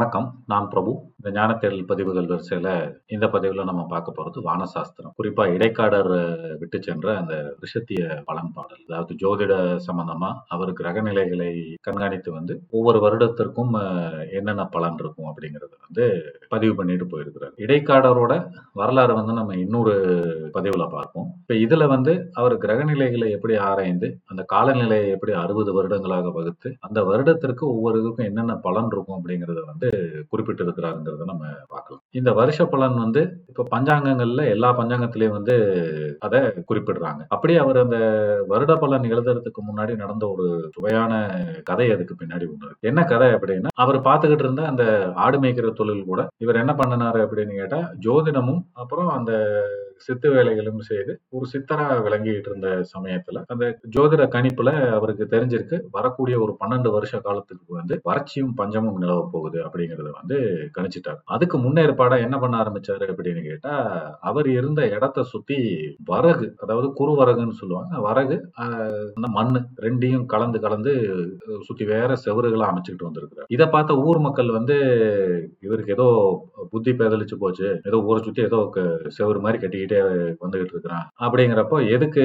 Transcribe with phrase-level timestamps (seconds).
[0.00, 0.28] வணக்கம்.
[0.46, 0.90] நான் பிரபு.
[1.18, 2.68] இந்த ஞானத்தேடல் பதிவுகள் வரிசையில
[3.14, 5.12] இந்த பதிவுல நம்ம பார்க்க போறது வானசாஸ்திரம்.
[5.18, 6.08] குறிப்பா இடைக்காடர்
[6.60, 9.54] விட்டு சென்ற அந்த ரிஷத்திய பலன்பாடல் அதாவது ஜோதிட
[9.88, 11.50] சம்பந்தமா அவர் கிரக நிலைகளை
[11.88, 13.74] கண்காணித்து வந்து ஒவ்வொரு வருடத்திற்கும்
[14.38, 16.06] என்னென்ன பலன் இருக்கும் அப்படிங்கறத வந்து
[16.54, 17.54] பதிவு பண்ணிட்டு போயிருக்கிறார்.
[17.66, 18.32] இடைக்காடரோட
[18.72, 19.94] வரலாறு வந்து நம்ம இன்னொரு
[20.56, 21.28] பதிவுல பார்ப்போம்.
[21.42, 27.04] இப்ப இதுல வந்து அவர் கிரக நிலைகளை எப்படி ஆராய்ந்து அந்த காலநிலையை எப்படி அறுபது வருடங்களாக வகுத்து அந்த
[27.04, 29.88] வருடத்திற்கு ஒவ்வொரு இதுக்கும் என்னென்ன பலன் இருக்கும் அப்படிங்கறத வந்து
[30.32, 32.02] குறிப்பிட்டிருக்கிறாருங்கிறத நம்ம பார்க்கலாம்.
[32.10, 35.56] இந்த வருஷ பலன் வந்து இப்ப பஞ்சாங்கங்கள்ல எல்லா பஞ்சாங்கத்திலயும் வந்து
[36.18, 36.40] அதை
[36.70, 37.20] குறிப்பிடுறாங்க.
[37.28, 37.98] அப்படியே அவர் அந்த
[38.46, 41.12] வருட பலன் எழுதுறதுக்கு முன்னாடி நடந்த ஒரு சுவையான
[41.64, 44.84] கதை அதுக்கு பின்னாடி ஒண்ணு என்ன கதை அப்படின்னா அவர் பார்த்துக்கிட்டு இருந்த அந்த
[45.16, 49.32] ஆடு மேய்க்கிற தொழில் கூட இவர் என்ன பண்ணினாரு அப்படின்னு கேட்டா ஜோதிடமும் அப்புறம் அந்த
[50.00, 55.80] சித்து வேலைகளும் செய்து ஒரு சித்தரா விளங்கிட்டு இருந்த சமயத்துல அந்த ஜோதிட கணிப்புல அவருக்கு தெரிஞ்சிருக்கு.
[55.90, 61.16] வரக்கூடிய ஒரு பன்னெண்டு வருஷ காலத்துக்கு வந்து வறட்சியும் பஞ்சமும் நிலவ போகுது அப்படிங்கறத வந்து கணிச்சிட்டாரு.
[61.24, 63.72] அதுக்கு முன்னேற்பாடா என்ன பண்ண ஆரம்பிச்சாரு அப்படின்னு கேட்டா
[64.20, 65.58] அவர் இருந்த இடத்த சுத்தி
[66.04, 67.98] வரகு அதாவது குறுவரகுன்னு சொல்லுவாங்க.
[67.98, 70.92] வரகு அந்த மண் ரெண்டையும் கலந்து கலந்து
[71.60, 73.46] சுத்தி வேற செவறுகளை அமைச்சுக்கிட்டு வந்திருக்கிறார்.
[73.48, 74.76] இதை பார்த்த ஊர் மக்கள் வந்து
[75.60, 76.08] இவருக்கு ஏதோ
[76.70, 77.80] புத்தி பேதலிச்சு போச்சு.
[77.84, 79.88] ஏதோ ஊரை சுத்தி ஏதோ க- செவுரு மாதிரி கட்டிக்கிட்டு
[80.42, 82.24] வந்துகிட்டு இருக்கிறான் அப்படிங்கிறப்போ எதுக்கு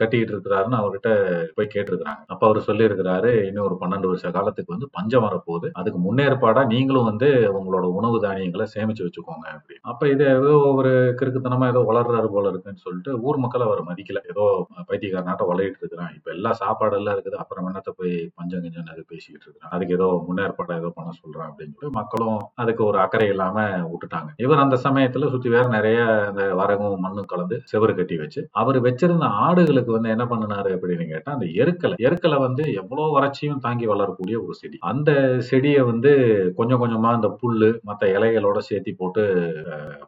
[0.00, 1.10] கட்டிக்கிட்டு இருக்கிறாருன்னு அவர்கிட்ட
[1.56, 2.22] போய் கேட்டிருக்கிறாங்க.
[2.32, 5.70] அப்ப அவர் சொல்லி இருக்கிறாரு இன்னும் ஒரு பன்னெண்டு வருஷ காலத்துக்கு வந்து பஞ்சம் வரப்போகுது.
[5.80, 11.68] அதுக்கு முன்னேற்பாடா நீங்களும் வந்து உங்களோட உணவு தானியங்களை சேமிச்சு வச்சுக்கோங்க அப்படி அப்ப இது ஏதோ ஒரு கிறுக்குத்தனமா
[11.72, 14.20] ஏதோ வளர்றாரு போல இருக்குன்னு சொல்லிட்டு ஊர் மக்கள் அவர் மதிக்கல.
[14.32, 14.44] ஏதோ
[14.90, 17.38] பைத்தியக்காரனாட்ட வளையிட்டு இருக்கிறான் இப்ப எல்லா சாப்பாடு எல்லாம் இருக்குது.
[17.42, 19.72] அப்புறம் என்னத்த போய் பஞ்சம் கஞ்சம் அது பேசிக்கிட்டு இருக்கிறான்.
[19.76, 23.58] அதுக்கு ஏதோ முன்னேற்பாடா ஏதோ பண்ண சொல்றான் அப்படின்னு சொல்லி மக்களும் அதுக்கு ஒரு அக்கறை இல்லாம
[23.92, 24.30] விட்டுட்டாங்க.
[24.44, 25.98] இவர் அந்த சமயத்துல சுத்தி வேற நிறைய
[26.30, 26.42] அந்த
[26.84, 31.46] வரகும் மண்ணும் கலந்து செவரு கட்டி வச்சு அவர் வச்சிருந்த ஆடுகளுக்கு வந்து என்ன பண்ணினாரு அப்படின்னு கேட்டா அந்த
[31.62, 34.76] எருக்கலை எருக்கலை வந்து எவ்வளவு வறட்சியும் தாங்கி வளரக்கூடிய ஒரு செடி.
[34.90, 35.10] அந்த
[35.48, 36.12] செடியை வந்து
[36.58, 39.22] கொஞ்சம் கொஞ்சமா அந்த புல்லு மத்த இலைகளோட சேர்த்தி போட்டு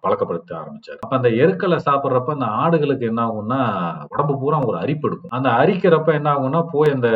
[0.05, 0.99] பழக்கப்படுத்த ஆரம்பிச்சாரு.
[1.03, 3.61] அப்ப அந்த எருக்கலை சாப்பிட்றப்ப அந்த ஆடுகளுக்கு என்ன ஆகும்னா
[4.15, 5.35] உடம்பு பூரா ஒரு அரிப்பு எடுக்கும்.
[5.39, 7.11] அந்த அரிக்கிறப்ப என்ன ஆகும்னா போய் அந்த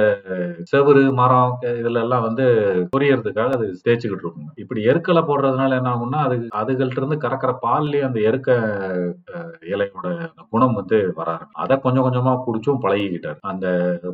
[0.73, 2.47] செவுரு மரம் இதுல எல்லாம் வந்து
[2.95, 8.19] பொரியறதுக்காக அது தேய்ச்சிக்கிட்டு இருக்கும் இப்படி எருக்கலை போடுறதுனால என்ன ஆகும்னா அது அதுகள்ட்ட இருந்து கறக்கிற பால்லயே அந்த
[8.29, 8.49] எருக்க
[9.73, 13.39] ஏழையோட அந்த குணம் வந்து வராரு அதை கொஞ்சம் கொஞ்சமா குடிச்சும் பழகிக்கிட்டாரு.
[13.43, 13.67] அந்த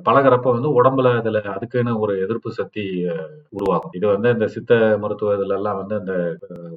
[0.08, 2.84] பழகிறப்ப வந்து உடம்புல அதுல அதுக்குன்னு ஒரு எதிர்ப்பு சக்தி
[3.50, 3.94] உருவாகும்.
[3.94, 6.12] இது வந்து இந்த சித்த மருத்துவ இதுல எல்லாம் வந்து அந்த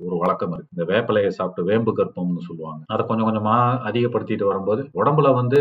[0.06, 0.74] ஒரு வழக்கம் இருக்கு.
[0.78, 2.82] இந்த வேப்பிலையை சாப்பிட்டு வேம்பு கற்பம்னு சொல்லுவாங்க.
[2.88, 3.56] அதை கொஞ்சம் கொஞ்சமா
[3.90, 5.60] அதிகப்படுத்திட்டு வரும்போது உடம்புல வந்து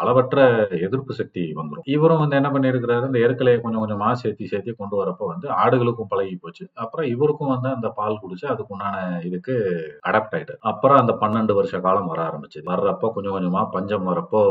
[0.00, 0.38] அளவற்ற
[0.86, 3.06] எதிர்ப்பு சக்தி வந்துடும் இவரும் வந்து என்ன பண்ணியிருக்கிறாரு?
[3.10, 6.64] இந்த ஏற்கலையை கொஞ்சம் கொஞ்சமா சேர்த்து சேர்த்து கொண்டு வரப்ப வந்து ஆடுகளுக்கும் பழகி போச்சு.
[6.74, 8.96] அப்புறம் இவருக்கும் வந்து அந்த பால் குடிச்சு அதுக்கு உண்டான
[9.28, 9.54] இதுக்கு
[10.08, 12.66] அடாப்ட் ஆயிட்டு அப்புறம் அந்த பன்னெண்டு வருஷ காலம் வர ஆரம்பிச்சது.
[12.66, 14.42] வர்றப்போ கொஞ்சம் கொஞ்சமா பஞ்சம் வரப்போ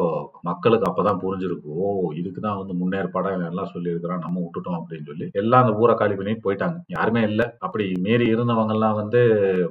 [0.42, 1.70] மக்களுக்கு அப்பதான் புரிஞ்சிருக்கு.
[1.82, 5.28] ஓ இதுக்குதான் வந்து முன்னேற்பாடா எல்லாம் சொல்லியிருக்கிறான் நம்ம விட்டுட்டோம் அப்படின்னு சொல்லி.
[5.34, 6.78] எல்லாம் அந்த ஊரை காலி பண்ணிட்டு போயிட்டாங்க.
[6.88, 7.42] யாருமே இல்ல.
[7.60, 9.22] அப்படி மீறி இருந்தவங்க எல்லாம் வந்து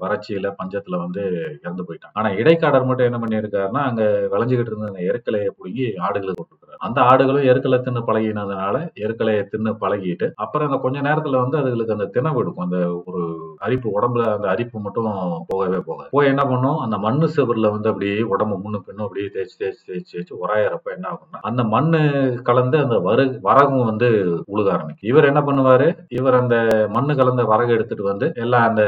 [0.00, 1.22] வறட்சியில பஞ்சத்துல வந்து
[1.64, 2.14] இறந்து போயிட்டாங்க.
[2.14, 7.46] ஆனா இடைக்காடர் மட்டும் என்ன பண்ணியிருக்காருன்னா அங்க விளைஞ்சுகிட்டு இருந்த அந்த எருக்கலையை பிடுங்கி ஆடுகளுக்கு போட்டுருக்காரு அந்த ஆடுகளும்
[7.50, 12.64] எருக்கலை தின்னு பழகினதுனால எருக்கலையை தின்னு பழகிட்டு அப்புறம் அந்த கொஞ்ச நேரத்துல வந்து அதுகளுக்கு அந்த திணவு எடுக்கும்
[12.64, 13.22] அந்த ஒரு
[13.66, 15.08] அரிப்பு உடம்புல அந்த அரிப்பு மட்டும்
[15.50, 16.08] போகவே போகாது.
[16.10, 16.78] போய் என்ன பண்ணும்?
[16.78, 21.08] அந்த மண்ணு செவர்ல வந்து அப்படியே உடம்பு முன்னு பின்னும் அப்படியே தேய்ச்சி தேய்ச்சி தேய்ச்சி தேய்ச்சி உராயறப்ப என்ன
[21.12, 22.00] ஆகும்னா அந்த மண்ணு
[22.48, 24.08] கலந்து அந்த வரு வரகும் வந்து
[24.54, 25.08] உழுக ஆரம்பிக்கும்.
[25.10, 25.88] இவர் என்ன பண்ணுவாரு?
[26.18, 26.56] இவர் அந்த
[26.96, 28.82] மண்ணு கலந்த வரகு எடுத்துட்டு வந்து எல்லாம் அந்த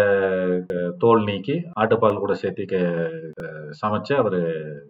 [0.99, 2.79] தோல் நீக்கி ஆட்டுப்பால் கூட சேர்த்து
[3.81, 4.39] சமைச்சு அவர்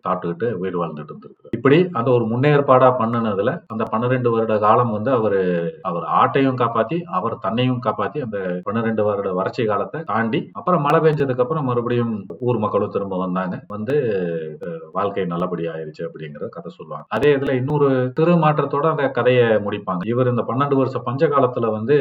[0.05, 5.39] சாப்பிட்டுக்கிட்டு உயிர் வாழ்ந்துட்டு இருந்திருக்காரு இப்படி அந்த ஒரு முன்னேற்பாடா பண்ணுனதுல அந்த பன்னிரெண்டு வருட காலம் வந்து அவர்
[5.83, 11.45] அவர் ஆட்டையும் காப்பாத்தி அவர் தன்னையும் காப்பாத்தி அந்த பன்னிரெண்டு வருட வறட்சி காலத்தை தாண்டி அப்புறம் மழை பெஞ்சதுக்கு
[11.45, 12.15] அப்புறம் மறுபடியும்
[12.49, 13.57] ஊர் மக்களும் திரும்ப வந்தாங்க.
[13.75, 13.97] வந்து
[14.97, 17.07] வாழ்க்கை நல்லபடி ஆயிருச்சு அப்படிங்கிற கதை சொல்லுவாங்க.
[17.17, 17.89] அதே இதுல இன்னொரு
[18.19, 20.03] திருமாற்றத்தோட அந்த கதையை முடிப்பாங்க.
[20.13, 21.97] இவர் இந்த பன்னெண்டு வருஷ பஞ்ச காலத்துல வந்து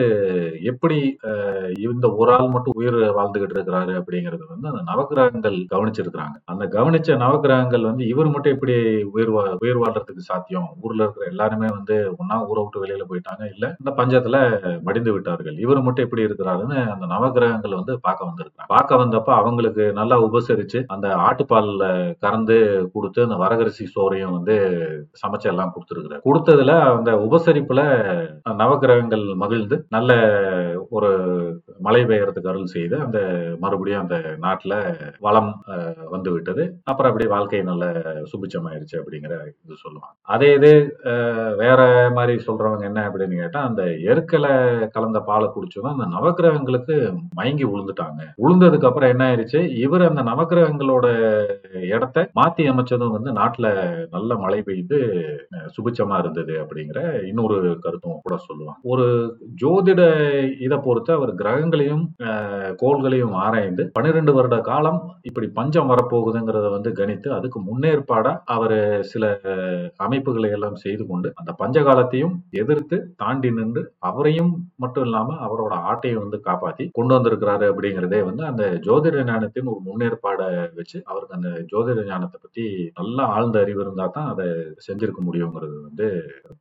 [0.72, 0.98] எப்படி
[1.90, 6.38] இந்த ஒரு ஆள் மட்டும் உயிர் வாழ்ந்துகிட்டு இருக்கிறாரு அப்படிங்கிறது வந்து அந்த நவக்கிரகங்கள் கவனிச்சிருக்கிறாங்க.
[6.54, 8.76] அந்த கவனிச்ச நவக்கிரகங்கள் வந்து இவர் மட்டும் எப்படி
[9.16, 9.32] உயிர்
[9.64, 10.70] உயிர் வாழ்றதுக்கு சாத்தியம்?
[10.84, 13.44] ஊர்ல இருக்கிற எல்லாருமே வந்து ஒன்னா ஊரை விட்டு வெளியில போயிட்டாங்க.
[13.56, 14.38] இல்ல இந்த பஞ்சத்துல
[14.88, 15.58] மடிந்து விட்டார்கள்.
[15.66, 17.06] இவர் மட்டும் எப்படி இருக்கிறாருன்னு அந்த
[17.62, 21.86] நவக்கிரகங்கள் வந்து பார்க்க வந்திருக்காங்க பார்க்க வந்தப்ப அவங்களுக்கு நல்லா உபசரிச்சு அந்த ஆட்டுப்பால்ல
[22.24, 22.58] கறந்து
[22.94, 24.56] கொடுத்து அந்த வரகரிசி சோறையும் வந்து
[25.22, 26.24] சமைச்சு எல்லாம் கொடுத்துருக்குறாரு.
[26.26, 27.82] கொடுத்ததுல அந்த உபசரிப்புல
[28.62, 30.12] நவக்கிரகங்கள் மகிழ்ந்து நல்ல
[30.92, 31.10] ஒரு
[31.86, 33.20] மழை பெய்யறதுக்கு அருள் செய்து அந்த
[33.64, 34.74] மறுபடியும் அந்த நாட்டுல
[35.26, 36.64] வளம் அஹ், வந்து விட்டது.
[36.90, 37.86] அப்புறம் அப்படியே வாழ்க்கை நல்ல
[38.32, 40.16] சுபிச்சமாயிருச்சு அப்படிங்கிற இது சொல்லுவாங்க.
[40.30, 40.72] அதே இது
[41.62, 41.80] வேற
[42.18, 44.54] மாதிரி சொல்றவங்க என்ன அப்படின்னு கேட்டா அந்த எருக்களை
[44.96, 46.96] கலந்த பாலை குடிச்சதும் அந்த நவக்கிரகங்களுக்கு
[47.50, 49.60] மயங்கி விழுந்துட்டாங்க விழுந்ததுக்கு அப்புறம் என்ன ஆயிருச்சு?
[49.86, 51.06] இவர் அந்த நவக்கிரகங்களோட
[51.94, 53.68] இடத்த மாத்தி அமைச்சதும் வந்து நாட்டுல
[54.16, 54.98] நல்ல மழை பெய்து
[55.76, 57.00] சுபிச்சமா இருந்தது அப்படிங்கிற
[57.30, 58.80] இன்னொரு கருத்தும் கூட சொல்லுவாங்க.
[58.92, 59.06] ஒரு
[59.62, 60.02] ஜோதிட
[60.66, 62.04] இதை பொறுத்து அவர் கிரகங்களையும்
[62.82, 69.26] கோள்களையும் ஆராய்ந்து பன்னிரெண்டு வருட காலம் இப்படி பஞ்சம் வரப்போகுதுங்கிறத வந்து கணித்து அதுக்கு முன்னேற்பாடா அவர் சில
[70.00, 76.24] அமைப்புகளை எல்லாம் செய்து கொண்டு அந்த பஞ்ச காலத்தையும் எதிர்த்து தாண்டி நின்று அவரையும் மட்டும் இல்லாம அவரோட ஆட்டையும்
[76.24, 82.06] வந்து காப்பாத்தி கொண்டு இருக்கிறாரு அப்படிங்கிறதே வந்து அந்த ஜோதிட ஞானத்தின் ஒரு முன்னேற்பாடை வச்சு அவருக்கு அந்த ஜோதிட
[82.06, 82.66] ஞானத்தை பத்தி
[82.96, 84.46] நல்லா ஆழ்ந்த அறிவு இருந்தா தான் அதை
[84.88, 86.08] செஞ்சிருக்க முடியுங்கிறது வந்து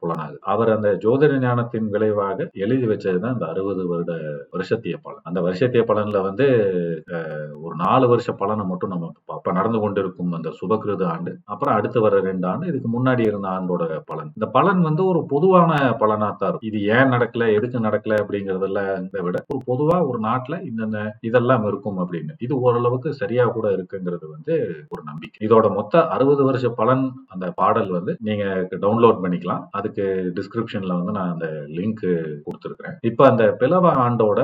[0.01, 0.39] புலனாகுது.
[0.41, 4.13] அவர் அந்த ஜோதிட ஞானத்தின் விளைவாக எழுதி வச்சதுதான் இந்த அறுபது வருட
[4.51, 5.25] வருஷத்திய பலன்.
[5.25, 6.49] அந்த வருஷத்திய பலன்ல வந்து
[7.83, 12.21] நாலு வருஷ பலனை மட்டும் நம்ம அப்போ அப்ப நடந்து கொண்டிருக்கும் அந்த சுபகிருத ஆண்டு அப்புறம் அடுத்து வர
[12.29, 14.31] ரெண்டு ஆண்டு இதுக்கு முன்னாடி இருந்த ஆண்டோட பலன்.
[14.39, 15.73] இந்த பலன் வந்து ஒரு பொதுவான
[16.03, 16.71] பலனா தான் இருக்கும்.
[16.71, 18.91] இது ஏன் நடக்கல எதுக்கு நடக்கல அப்படிங்கறதெல்லாம்
[19.27, 20.99] விட ஒரு பொதுவா ஒரு நாட்டுல இந்த
[21.29, 22.35] இதெல்லாம் இருக்கும் அப்படின்னு.
[22.47, 24.57] இது ஓரளவுக்கு சரியா கூட இருக்குங்கிறது வந்து
[24.95, 25.41] ஒரு நம்பிக்கை.
[25.49, 27.05] இதோட மொத்த அறுபது வருஷ பலன்
[27.35, 28.45] அந்த பாடல் வந்து நீங்க
[28.87, 29.65] டவுன்லோட் பண்ணிக்கலாம்.
[29.71, 30.07] அதுக்கு
[30.39, 31.49] டிஸ்கிரிப்ஷன்ல வந்து நான் அந்த
[31.79, 32.05] லிங்க்
[32.47, 32.99] கொடுத்துருக்கிறேன்.
[33.11, 34.41] இப்ப அந்த பிளவ ஆண்டோட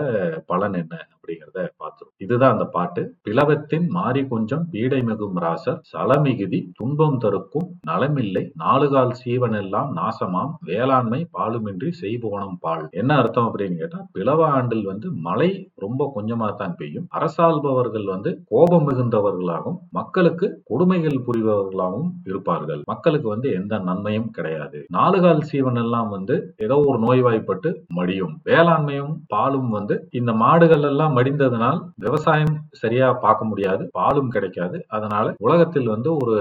[0.53, 0.95] பலன் என்ன?
[1.25, 3.03] அப்படிங்கிறத பார்த்துரும் இதுதான் அந்த பாட்டு.
[3.27, 11.91] பிளவத்தின் மாறி கொஞ்சம் பீடை மிகும் ராசர் சலமிகுதி துன்பம் தருக்கும் நலமில்லை நாலுகால் சீவனெல்லாம் நாசமாம் வேளாண்மை பாலுமின்றி
[12.03, 12.85] செய்போனம் பால்.
[13.01, 15.51] என்ன அர்த்தம் அப்படின்னு கேட்டா பிளவ ஆண்டில் வந்து மழை
[15.85, 17.09] ரொம்ப கொஞ்சமா தான் பெய்யும்.
[17.19, 22.83] அரசாள்பவர்கள் வந்து கோபம் மிகுந்தவர்களாகவும் மக்களுக்கு கொடுமைகள் புரிபவர்களாகவும் இருப்பார்கள்.
[22.93, 24.79] மக்களுக்கு வந்து எந்த நன்மையும் கிடையாது.
[24.99, 26.35] நாலுகால் சீவன் எல்லாம் வந்து
[26.67, 28.35] ஏதோ ஒரு நோய்வாய்ப்பட்டு மடியும்.
[28.51, 34.79] வேளாண்மையும் பாலும் வந்து இந்த மாடுகள் எல்லாம் மடிந்ததனால் விவசாயம் சரியா பார்க்க முடியாது பாலும் கிடைக்காது.
[34.97, 36.37] அதனால உலகத்தில் வந்து ஒரு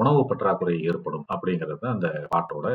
[0.00, 2.66] உணவு பற்றாக்குறை ஏற்படும் அப்படிங்கிறது தான் அந்த பாட்டோட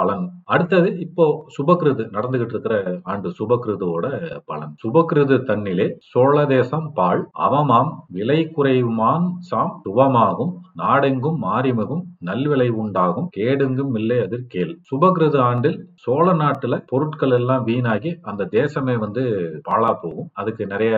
[0.00, 0.24] பலன்.
[0.54, 1.26] அடுத்தது இப்போ
[1.56, 2.76] சுபகிருது நடந்துகிட்டு இருக்கிற
[3.12, 4.06] ஆண்டு சுபகிருதுவோட
[4.50, 4.72] பலன்.
[4.84, 10.52] சுபகிருது தன்னிலே சோழ தேசம் பால் அவமாம் விலை குறைவுமான் சாம் சுபமாகும்
[10.82, 14.74] நாடெங்கும் மாறிமகும் நல்விளை உண்டாகும் கேடுங்கும் இல்லை அதிர் கேள்.
[14.90, 19.22] சுபகிருது ஆண்டில் சோழ நாட்டுல பொருட்கள் எல்லாம் வீணாகி அந்த தேசமே வந்து
[19.68, 20.28] பாழா போகும்.
[20.40, 20.92] அதுக்கு நிறைய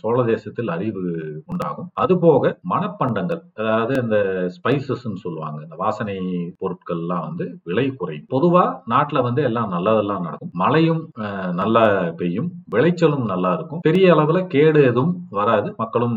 [0.00, 1.02] சோழ தேசத்தில் அறிவு
[1.50, 1.88] உண்டாகும்.
[2.02, 4.16] அது போக மணப்பண்டங்கள் அதாவது அந்த
[4.56, 6.16] ஸ்பைசஸ் சொல்லுவாங்க இந்த வாசனை
[6.62, 8.28] பொருட்கள்லாம் வந்து விலை குறையும்.
[8.34, 10.52] பொதுவா நாட்டுல வந்து எல்லாம் நல்லதெல்லாம் நடக்கும்.
[10.62, 11.02] மழையும்
[11.60, 11.84] நல்லா
[12.20, 13.82] பெய்யும் விளைச்சலும் நல்லா இருக்கும்.
[13.88, 16.16] பெரிய அளவுல கேடு எதுவும் வராது மக்களும்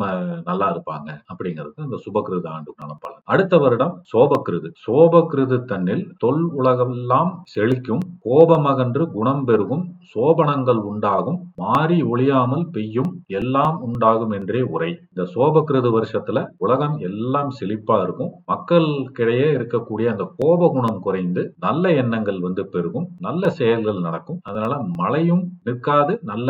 [0.50, 3.22] நல்லா இருப்பாங்க அப்படிங்கிறது இந்த சுபகிருத ஆண்டுக்கான பலன்.
[3.34, 4.70] அடுத்த வருடம் சோபகிருது.
[4.86, 9.84] சோபகிருது தன்னில் தொல் உலகெல்லாம் செழிக்கும் கோபமகன்று குணம் பெருகும்
[10.14, 15.00] சோபனங்கள் உண்டாகும் மாறி ஒளியாமல் பெய்யும் எல்லாம் உண்டாகும் என்றே உரை.
[15.16, 18.32] இந்த சோபகிருது வருஷத்துல உலகம் எல்லாம் செழிப்பா இருக்கும்.
[18.46, 23.08] மக்களுக்கிடையே இருக்கக்கூடிய அந்த கோப குணம் குறைந்து நல்ல எண்ணங்கள் வந்து பெருகும்.
[23.20, 24.40] நல்ல செயல்கள் நடக்கும்.
[24.44, 26.20] அதனால மழையும் நிற்காது.
[26.22, 26.50] நல்ல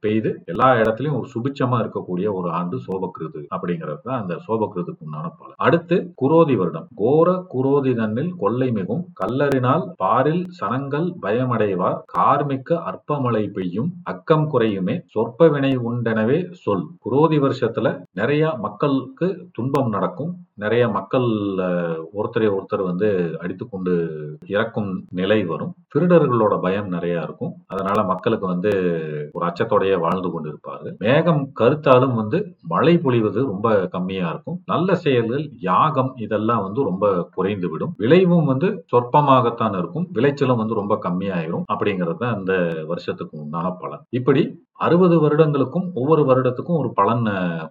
[0.00, 0.42] பெய்து.
[0.44, 5.54] எல்லா இடத்துலயும் ஒரு சுபிச்சமா இருக்கக்கூடிய ஒரு ஆண்டு சோபகிருது அப்படிங்கிறது தான் அந்த சோபகிருதுக்கு உண்டான பலன்.
[5.56, 6.88] அடுத்து குரோதி வருடம்.
[6.94, 9.06] கோர குரோதி தன்னில் கொள்ளை மிகும்.
[9.22, 11.98] கல்லறினால் பாரில் சனங்கள் பயமடைவார்.
[12.18, 13.90] கார்மிக்க அற்பமழை பெய்யும்.
[14.02, 15.00] அக்கம் குறையுமே.
[15.06, 16.86] சொற்ப வினை உண்டெனவே சொல்.
[17.04, 20.32] குரோதி வருஷத்துல நிறைய மக்களுக்கு துன்பம் நடக்கும்.
[20.54, 21.28] நிறைய மக்கள்
[22.18, 23.08] ஒருத்தரை ஒருத்தர் வந்து
[23.40, 23.92] அடித்துக்கொண்டு
[24.46, 25.74] இறக்கும் நிலை வரும்.
[25.92, 27.54] திருடர்களோட பயம் நிறைய இருக்கும்.
[27.66, 28.72] அதனால மக்களுக்கு வந்து
[29.32, 34.60] ஒரு அச்சத்தோடைய வாழ்ந்து கொண்டு இருப்பார்கள் மேகம் கருத்தாலும் வந்து மழை பொழிவது ரொம்ப கம்மியா இருக்கும்.
[34.66, 40.08] நல்ல செயல்கள் யாகம் இதெல்லாம் வந்து ரொம்ப குறைந்து விடும் விளைவும் வந்து சொற்பமாகத்தான் இருக்கும்.
[40.14, 41.64] விளைச்சலும் வந்து ரொம்ப கம்மியாயிரும்.
[41.72, 42.54] அப்படிங்கிறது தான் இந்த
[42.86, 44.04] வருஷத்துக்கு உண்டான பலன்.
[44.10, 44.42] இப்படி
[44.82, 47.24] அறுபது வருடங்களுக்கும் ஒவ்வொரு வருடத்துக்கும் ஒரு பலன்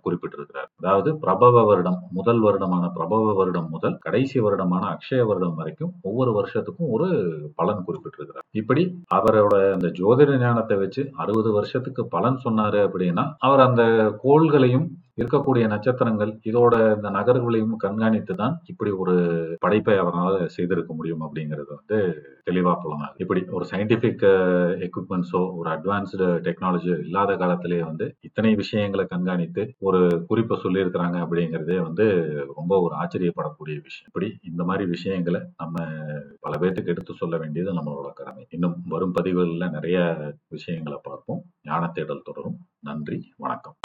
[0.04, 0.70] குறிப்பிட்டிருக்கிறார்.
[0.80, 6.92] அதாவது பிரபவ வருடம் முதல் வருடமான பிரபவ வருடம் முதல் கடைசி வருடமான அக்ஷய வருடம் வரைக்கும் ஒவ்வொரு வருஷத்துக்கும்
[6.92, 7.08] ஒரு
[7.56, 8.48] பலன் குறிப்பிட்டிருக்கிறார்.
[8.52, 8.84] இப்படி
[9.16, 13.84] அவரோட அந்த ஜோதிட ஞானத்தை வச்சு அறுபது வருஷத்துக்கு பலன் சொன்னாரு அப்படின்னா அவர் அந்த
[14.24, 14.88] கோள்களையும்
[15.18, 19.16] இருக்கக்கூடிய நட்சத்திரங்கள் இதோட இந்த நகர்களையும் கண்காணித்து தான் இப்படி ஒரு
[19.60, 21.98] படைப்பை அவரால் செய்திருக்க முடியும் அப்படிங்கிறது வந்து
[22.44, 24.24] தெளிவாக புலனாது இப்படி ஒரு சயின்டிபிக்
[24.88, 32.08] எக்யூப்மெண்ட்ஸோ ஒரு அட்வான்ஸ்டு டெக்னாலஜியோ இல்லாத காலத்திலேயே வந்து இத்தனை விஷயங்களை கண்காணித்து ஒரு குறிப்பை சொல்லியிருக்கிறாங்க அப்படிங்கிறதே வந்து
[32.56, 34.10] ரொம்ப ஒரு ஆச்சரியப்படக்கூடிய விஷயம்.
[34.10, 35.86] இப்படி இந்த மாதிரி விஷயங்களை நம்ம
[36.40, 38.46] பல பேர்த்துக்கு எடுத்து சொல்ல வேண்டியது நம்மளோட கடமை.
[38.50, 39.98] இன்னும் வரும் பதிவுகளில் நிறைய
[40.48, 41.42] விஷயங்களை பார்ப்போம்.
[41.62, 42.60] ஞான தேடல் தொடரும்.
[42.84, 43.78] நன்றி வணக்கம்.